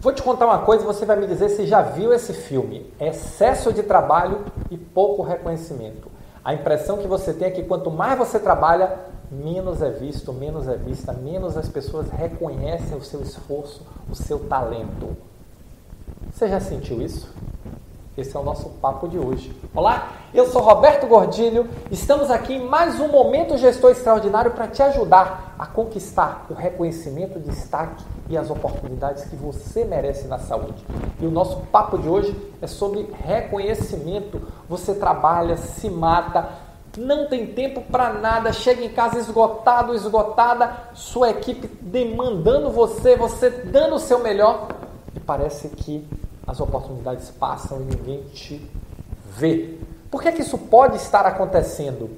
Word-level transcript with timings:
Vou 0.00 0.14
te 0.14 0.22
contar 0.22 0.46
uma 0.46 0.60
coisa 0.60 0.82
e 0.82 0.86
você 0.86 1.04
vai 1.04 1.14
me 1.16 1.26
dizer 1.26 1.50
se 1.50 1.66
já 1.66 1.82
viu 1.82 2.10
esse 2.14 2.32
filme. 2.32 2.90
Excesso 2.98 3.70
de 3.70 3.82
trabalho 3.82 4.46
e 4.70 4.78
pouco 4.78 5.22
reconhecimento. 5.22 6.10
A 6.42 6.54
impressão 6.54 6.96
que 6.96 7.06
você 7.06 7.34
tem 7.34 7.48
é 7.48 7.50
que 7.50 7.64
quanto 7.64 7.90
mais 7.90 8.18
você 8.18 8.38
trabalha, 8.38 8.98
menos 9.30 9.82
é 9.82 9.90
visto, 9.90 10.32
menos 10.32 10.66
é 10.66 10.74
vista, 10.74 11.12
menos 11.12 11.54
as 11.54 11.68
pessoas 11.68 12.08
reconhecem 12.08 12.96
o 12.96 13.04
seu 13.04 13.20
esforço, 13.20 13.86
o 14.10 14.14
seu 14.14 14.38
talento. 14.38 15.14
Você 16.32 16.48
já 16.48 16.60
sentiu 16.60 17.02
isso? 17.02 17.30
Esse 18.18 18.36
é 18.36 18.40
o 18.40 18.42
nosso 18.42 18.68
papo 18.80 19.06
de 19.06 19.16
hoje. 19.16 19.54
Olá, 19.72 20.08
eu 20.34 20.44
sou 20.48 20.60
Roberto 20.60 21.06
Gordilho. 21.06 21.68
Estamos 21.92 22.28
aqui 22.28 22.54
em 22.54 22.66
mais 22.66 22.98
um 22.98 23.06
Momento 23.06 23.56
Gestor 23.56 23.92
Extraordinário 23.92 24.50
para 24.50 24.66
te 24.66 24.82
ajudar 24.82 25.54
a 25.56 25.64
conquistar 25.64 26.44
o 26.50 26.54
reconhecimento, 26.54 27.38
o 27.38 27.40
destaque 27.40 28.04
e 28.28 28.36
as 28.36 28.50
oportunidades 28.50 29.24
que 29.26 29.36
você 29.36 29.84
merece 29.84 30.26
na 30.26 30.40
saúde. 30.40 30.84
E 31.20 31.26
o 31.26 31.30
nosso 31.30 31.58
papo 31.70 31.96
de 31.98 32.08
hoje 32.08 32.36
é 32.60 32.66
sobre 32.66 33.08
reconhecimento. 33.24 34.42
Você 34.68 34.92
trabalha, 34.92 35.56
se 35.56 35.88
mata, 35.88 36.48
não 36.98 37.28
tem 37.28 37.46
tempo 37.46 37.80
para 37.80 38.12
nada, 38.12 38.52
chega 38.52 38.84
em 38.84 38.90
casa 38.90 39.18
esgotado, 39.18 39.94
esgotada, 39.94 40.88
sua 40.94 41.30
equipe 41.30 41.68
demandando 41.80 42.70
você, 42.70 43.14
você 43.14 43.50
dando 43.50 43.94
o 43.94 44.00
seu 44.00 44.18
melhor 44.18 44.66
e 45.14 45.20
parece 45.20 45.68
que 45.68 46.04
as 46.50 46.58
oportunidades 46.58 47.30
passam 47.30 47.80
e 47.80 47.84
ninguém 47.84 48.22
te 48.34 48.68
vê. 49.36 49.78
Por 50.10 50.20
que, 50.20 50.32
que 50.32 50.42
isso 50.42 50.58
pode 50.58 50.96
estar 50.96 51.24
acontecendo? 51.24 52.10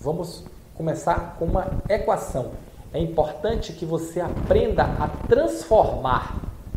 Vamos 0.00 0.42
começar 0.74 1.36
com 1.38 1.44
uma 1.44 1.68
equação. 1.88 2.50
É 2.92 2.98
importante 2.98 3.72
que 3.72 3.86
você 3.86 4.20
aprenda 4.20 4.82
a 4.82 5.06
transformar 5.28 6.34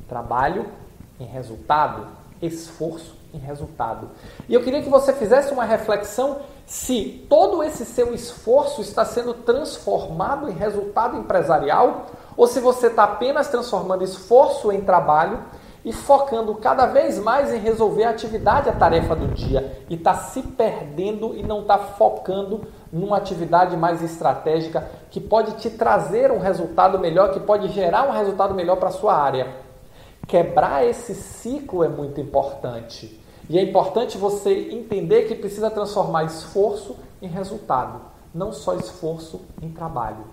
trabalho 0.07 0.67
em 1.19 1.25
resultado, 1.25 2.05
esforço 2.39 3.15
em 3.33 3.39
resultado. 3.39 4.09
E 4.47 4.53
eu 4.53 4.63
queria 4.63 4.83
que 4.83 4.89
você 4.89 5.11
fizesse 5.13 5.51
uma 5.51 5.65
reflexão 5.65 6.41
se 6.67 7.25
todo 7.27 7.63
esse 7.63 7.85
seu 7.85 8.13
esforço 8.13 8.81
está 8.81 9.03
sendo 9.03 9.33
transformado 9.33 10.47
em 10.47 10.53
resultado 10.53 11.17
empresarial 11.17 12.05
ou 12.37 12.45
se 12.45 12.59
você 12.59 12.87
está 12.87 13.05
apenas 13.05 13.47
transformando 13.47 14.03
esforço 14.03 14.71
em 14.71 14.81
trabalho 14.81 15.39
e 15.85 15.91
focando 15.91 16.55
cada 16.55 16.85
vez 16.85 17.19
mais 17.19 17.53
em 17.53 17.59
resolver 17.59 18.05
a 18.05 18.09
atividade, 18.11 18.69
a 18.69 18.73
tarefa 18.73 19.15
do 19.15 19.27
dia, 19.27 19.83
e 19.89 19.95
está 19.95 20.15
se 20.15 20.41
perdendo 20.41 21.35
e 21.35 21.43
não 21.43 21.61
está 21.61 21.77
focando 21.77 22.61
numa 22.91 23.17
atividade 23.17 23.75
mais 23.75 24.01
estratégica 24.01 24.87
que 25.11 25.19
pode 25.19 25.53
te 25.57 25.69
trazer 25.69 26.31
um 26.31 26.39
resultado 26.39 26.97
melhor, 26.97 27.33
que 27.33 27.39
pode 27.39 27.67
gerar 27.69 28.07
um 28.07 28.11
resultado 28.11 28.53
melhor 28.53 28.77
para 28.77 28.89
a 28.89 28.93
sua 28.93 29.15
área. 29.15 29.55
Quebrar 30.27 30.85
esse 30.85 31.13
ciclo 31.13 31.83
é 31.83 31.89
muito 31.89 32.21
importante. 32.21 33.19
E 33.49 33.59
é 33.59 33.61
importante 33.61 34.17
você 34.17 34.69
entender 34.71 35.23
que 35.23 35.35
precisa 35.35 35.69
transformar 35.69 36.23
esforço 36.23 36.95
em 37.21 37.27
resultado, 37.27 37.99
não 38.33 38.53
só 38.53 38.73
esforço 38.75 39.41
em 39.61 39.69
trabalho. 39.69 40.23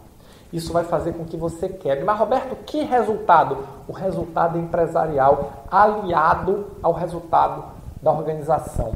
Isso 0.53 0.73
vai 0.73 0.85
fazer 0.85 1.13
com 1.13 1.25
que 1.25 1.37
você 1.37 1.69
quebre. 1.69 2.05
Mas, 2.05 2.19
Roberto, 2.19 2.57
que 2.65 2.83
resultado? 2.83 3.59
O 3.87 3.93
resultado 3.93 4.59
empresarial 4.59 5.65
aliado 5.71 6.67
ao 6.83 6.93
resultado 6.93 7.65
da 8.03 8.11
organização, 8.11 8.93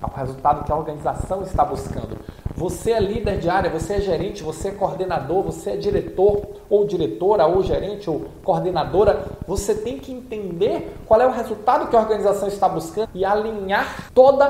ao 0.00 0.10
resultado 0.10 0.64
que 0.64 0.72
a 0.72 0.76
organização 0.76 1.42
está 1.42 1.64
buscando. 1.64 2.18
Você 2.54 2.90
é 2.90 3.00
líder 3.00 3.38
de 3.38 3.48
área, 3.48 3.70
você 3.70 3.94
é 3.94 4.00
gerente, 4.00 4.42
você 4.42 4.68
é 4.68 4.72
coordenador, 4.72 5.44
você 5.44 5.70
é 5.70 5.76
diretor 5.76 6.42
ou 6.68 6.84
diretora, 6.84 7.46
ou 7.46 7.62
gerente 7.62 8.10
ou 8.10 8.26
coordenadora. 8.42 9.26
Você 9.46 9.76
tem 9.76 9.98
que 9.98 10.12
entender 10.12 10.92
qual 11.06 11.20
é 11.20 11.26
o 11.26 11.30
resultado 11.30 11.88
que 11.88 11.96
a 11.96 12.00
organização 12.00 12.48
está 12.48 12.68
buscando 12.68 13.10
e 13.14 13.24
alinhar 13.24 14.10
todo 14.12 14.44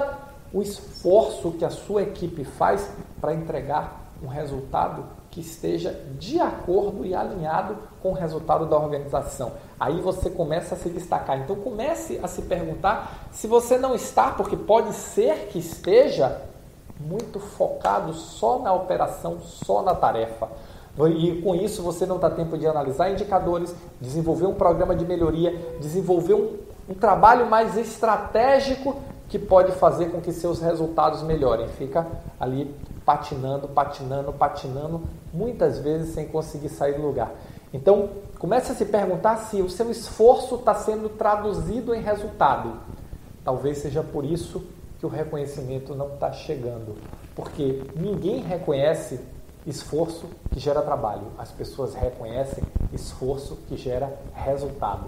o 0.53 0.63
esforço 0.63 1.53
que 1.53 1.65
a 1.65 1.71
sua 1.71 2.03
equipe 2.03 2.45
faz 2.45 2.91
para 3.21 3.35
entregar 3.35 4.08
um 4.23 4.27
resultado 4.27 5.05
que 5.31 5.41
esteja 5.41 5.93
de 6.19 6.41
acordo 6.41 7.05
e 7.05 7.15
alinhado 7.15 7.77
com 8.03 8.11
o 8.11 8.15
resultado 8.15 8.67
da 8.67 8.77
organização. 8.77 9.53
Aí 9.79 10.01
você 10.01 10.31
começa 10.31 10.75
a 10.75 10.79
se 10.79 10.89
destacar. 10.89 11.39
Então 11.39 11.57
comece 11.57 12.19
a 12.23 12.29
se 12.29 12.43
perguntar 12.43 13.29
se 13.31 13.47
você 13.47 13.79
não 13.79 13.95
está, 13.95 14.31
porque 14.31 14.57
pode 14.57 14.93
ser 14.95 15.49
que 15.51 15.59
esteja 15.59 16.41
muito 16.99 17.39
focado 17.39 18.13
só 18.13 18.59
na 18.59 18.73
operação, 18.73 19.39
só 19.41 19.83
na 19.83 19.95
tarefa. 19.95 20.49
E 21.17 21.41
com 21.43 21.55
isso 21.55 21.81
você 21.83 22.05
não 22.05 22.19
dá 22.19 22.29
tempo 22.29 22.59
de 22.59 22.67
analisar 22.67 23.11
indicadores, 23.11 23.75
desenvolver 24.01 24.47
um 24.47 24.55
programa 24.55 24.97
de 24.97 25.07
melhoria, 25.07 25.77
desenvolver 25.81 26.35
um, 26.35 26.57
um 26.89 26.95
trabalho 26.95 27.47
mais 27.47 27.77
estratégico 27.77 28.97
que 29.29 29.39
pode 29.39 29.73
fazer 29.73 30.11
com 30.11 30.21
que 30.21 30.33
seus 30.33 30.61
resultados 30.61 31.23
melhorem. 31.23 31.69
Fica 31.69 32.07
ali 32.41 32.75
patinando, 33.05 33.69
patinando, 33.69 34.33
patinando, 34.33 35.03
muitas 35.33 35.79
vezes 35.79 36.15
sem 36.15 36.27
conseguir 36.27 36.69
sair 36.69 36.95
do 36.95 37.03
lugar. 37.03 37.33
Então, 37.73 38.09
comece 38.39 38.73
a 38.73 38.75
se 38.75 38.87
perguntar 38.87 39.37
se 39.37 39.61
o 39.61 39.69
seu 39.69 39.91
esforço 39.91 40.57
está 40.57 40.75
sendo 40.75 41.09
traduzido 41.11 41.95
em 41.95 42.01
resultado. 42.01 42.81
Talvez 43.45 43.79
seja 43.79 44.03
por 44.03 44.25
isso 44.25 44.65
que 44.99 45.07
o 45.07 45.09
reconhecimento 45.09 45.95
não 45.95 46.15
está 46.15 46.33
chegando, 46.33 46.97
porque 47.35 47.83
ninguém 47.95 48.41
reconhece 48.41 49.21
esforço 49.67 50.27
que 50.51 50.59
gera 50.59 50.83
trabalho. 50.83 51.29
As 51.39 51.51
pessoas 51.51 51.95
reconhecem 51.95 52.65
esforço 52.93 53.57
que 53.69 53.77
gera 53.77 54.19
resultado. 54.33 55.07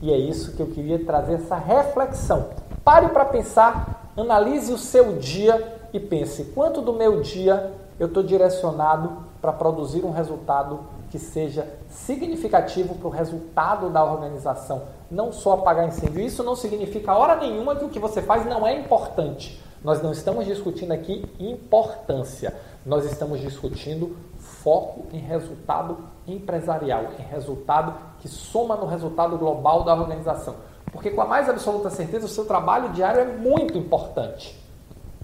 E 0.00 0.12
é 0.12 0.16
isso 0.16 0.52
que 0.52 0.60
eu 0.60 0.66
queria 0.66 1.04
trazer 1.04 1.34
essa 1.34 1.56
reflexão. 1.56 2.50
Pare 2.84 3.10
para 3.10 3.24
pensar, 3.24 4.10
analise 4.16 4.72
o 4.72 4.78
seu 4.78 5.16
dia 5.16 5.80
e 5.92 6.00
pense 6.00 6.46
quanto 6.46 6.82
do 6.82 6.92
meu 6.92 7.20
dia 7.20 7.72
eu 7.98 8.08
estou 8.08 8.24
direcionado 8.24 9.18
para 9.40 9.52
produzir 9.52 10.04
um 10.04 10.10
resultado 10.10 10.80
que 11.08 11.18
seja 11.18 11.68
significativo 11.88 12.96
para 12.96 13.06
o 13.06 13.10
resultado 13.10 13.88
da 13.88 14.02
organização, 14.02 14.82
não 15.08 15.30
só 15.30 15.52
apagar 15.52 15.86
incêndio. 15.86 16.20
Isso 16.20 16.42
não 16.42 16.56
significa 16.56 17.14
hora 17.14 17.36
nenhuma 17.36 17.76
que 17.76 17.84
o 17.84 17.88
que 17.88 18.00
você 18.00 18.20
faz 18.20 18.44
não 18.46 18.66
é 18.66 18.76
importante. 18.76 19.62
Nós 19.84 20.02
não 20.02 20.10
estamos 20.10 20.44
discutindo 20.46 20.90
aqui 20.90 21.24
importância, 21.38 22.54
nós 22.84 23.04
estamos 23.04 23.40
discutindo 23.40 24.16
foco 24.38 25.06
em 25.12 25.18
resultado 25.18 25.98
empresarial, 26.26 27.04
em 27.18 27.22
resultado 27.22 27.94
que 28.20 28.28
soma 28.28 28.74
no 28.74 28.86
resultado 28.86 29.36
global 29.38 29.84
da 29.84 29.94
organização. 29.94 30.54
Porque 30.92 31.10
com 31.10 31.22
a 31.22 31.26
mais 31.26 31.48
absoluta 31.48 31.88
certeza 31.88 32.26
o 32.26 32.28
seu 32.28 32.44
trabalho 32.44 32.90
diário 32.90 33.20
é 33.20 33.24
muito 33.24 33.78
importante. 33.78 34.56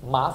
Mas 0.03 0.34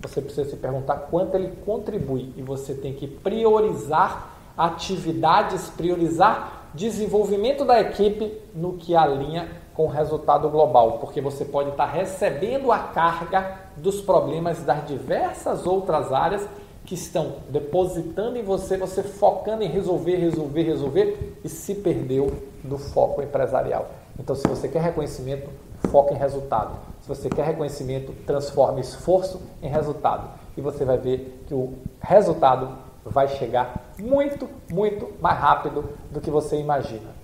você 0.00 0.20
precisa 0.20 0.48
se 0.48 0.56
perguntar 0.56 0.96
quanto 1.10 1.34
ele 1.34 1.52
contribui 1.64 2.32
e 2.36 2.42
você 2.42 2.74
tem 2.74 2.94
que 2.94 3.06
priorizar 3.06 4.30
atividades, 4.56 5.68
priorizar 5.68 6.68
desenvolvimento 6.72 7.64
da 7.64 7.80
equipe 7.80 8.40
no 8.54 8.74
que 8.74 8.96
alinha 8.96 9.48
com 9.74 9.84
o 9.84 9.90
resultado 9.90 10.48
global, 10.48 10.98
porque 10.98 11.20
você 11.20 11.44
pode 11.44 11.70
estar 11.70 11.86
recebendo 11.86 12.72
a 12.72 12.78
carga 12.78 13.58
dos 13.76 14.00
problemas 14.00 14.62
das 14.62 14.86
diversas 14.86 15.66
outras 15.66 16.12
áreas 16.12 16.46
que 16.86 16.94
estão 16.94 17.38
depositando 17.50 18.38
em 18.38 18.42
você, 18.42 18.76
você 18.76 19.02
focando 19.02 19.64
em 19.64 19.68
resolver, 19.68 20.16
resolver, 20.16 20.62
resolver 20.62 21.38
e 21.44 21.48
se 21.48 21.74
perdeu 21.74 22.32
do 22.62 22.78
foco 22.78 23.20
empresarial. 23.20 23.90
Então, 24.18 24.36
se 24.36 24.46
você 24.46 24.68
quer 24.68 24.80
reconhecimento, 24.80 25.50
foca 25.90 26.14
em 26.14 26.16
resultado. 26.16 26.76
Se 27.02 27.08
você 27.08 27.28
quer 27.28 27.44
reconhecimento, 27.44 28.12
transforme 28.24 28.80
esforço 28.80 29.42
em 29.60 29.68
resultado. 29.68 30.30
E 30.56 30.60
você 30.60 30.84
vai 30.84 30.96
ver 30.96 31.44
que 31.46 31.54
o 31.54 31.74
resultado 32.00 32.78
vai 33.04 33.28
chegar 33.28 33.92
muito, 33.98 34.48
muito 34.72 35.12
mais 35.20 35.38
rápido 35.38 35.90
do 36.10 36.20
que 36.20 36.30
você 36.30 36.56
imagina. 36.56 37.14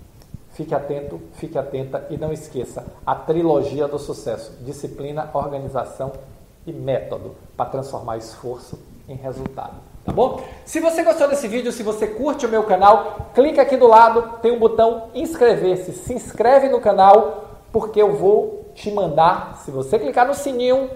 Fique 0.51 0.75
atento, 0.75 1.21
fique 1.35 1.57
atenta 1.57 2.07
e 2.11 2.19
não 2.19 2.33
esqueça 2.33 2.85
a 3.07 3.15
trilogia 3.15 3.89
do 3.89 3.99
sucesso: 3.99 4.53
disciplina, 4.65 5.31
organização 5.33 6.13
e 6.67 6.73
método 6.73 7.35
para 7.57 7.71
transformar 7.71 8.19
esforço 8.19 8.79
em 9.09 9.15
resultado. 9.15 9.75
Tá 10.05 10.13
bom? 10.13 10.41
Se 10.65 10.81
você 10.81 11.03
gostou 11.03 11.29
desse 11.29 11.47
vídeo, 11.47 11.71
se 11.71 11.83
você 11.83 12.07
curte 12.07 12.45
o 12.45 12.49
meu 12.49 12.65
canal, 12.65 13.31
clica 13.35 13.63
aqui 13.63 13.77
do 13.77 13.87
lado, 13.87 14.41
tem 14.41 14.51
um 14.51 14.59
botão 14.59 15.05
inscrever-se. 15.15 15.93
Se 15.93 16.13
inscreve 16.13 16.69
no 16.69 16.81
canal, 16.81 17.45
porque 17.73 18.03
eu 18.03 18.13
vou 18.13 18.67
te 18.75 18.91
mandar, 18.91 19.61
se 19.65 19.71
você 19.71 19.99
clicar 19.99 20.27
no 20.27 20.35
sininho, 20.35 20.91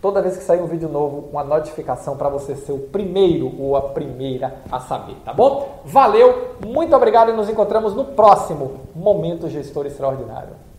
toda 0.00 0.20
vez 0.20 0.36
que 0.36 0.42
sair 0.42 0.60
um 0.60 0.66
vídeo 0.66 0.88
novo, 0.88 1.28
uma 1.30 1.44
notificação 1.44 2.16
para 2.16 2.28
você 2.28 2.56
ser 2.56 2.72
o 2.72 2.78
primeiro 2.78 3.52
ou 3.58 3.76
a 3.76 3.82
primeira 3.82 4.56
a 4.70 4.80
saber, 4.80 5.16
tá 5.24 5.32
bom? 5.32 5.80
Valeu, 5.84 6.56
muito 6.66 6.94
obrigado 6.94 7.30
e 7.30 7.34
nos 7.34 7.48
encontramos 7.48 7.94
no 7.94 8.04
próximo 8.06 8.80
Momento 8.94 9.48
Gestor 9.48 9.86
Extraordinário. 9.86 10.71